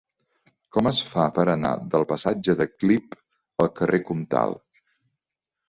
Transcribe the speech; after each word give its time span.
Com 0.77 0.87
es 0.91 1.01
fa 1.09 1.25
per 1.35 1.45
anar 1.53 1.73
del 1.91 2.07
passatge 2.13 2.57
de 2.63 2.69
Clip 2.75 3.15
al 3.67 3.73
carrer 3.79 4.03
Comtal? 4.11 4.59